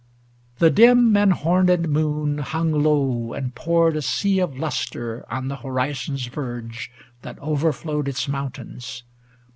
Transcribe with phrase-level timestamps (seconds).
[0.57, 5.57] The dim and horned moon hung low, and poured A sea of lustre on the
[5.57, 6.89] horizon's verge
[7.21, 9.03] That overflowed its mountains.